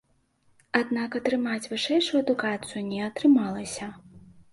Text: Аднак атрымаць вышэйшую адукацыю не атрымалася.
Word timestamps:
Аднак 0.79 1.17
атрымаць 1.19 1.69
вышэйшую 1.73 2.21
адукацыю 2.23 2.81
не 2.87 2.99
атрымалася. 3.09 3.91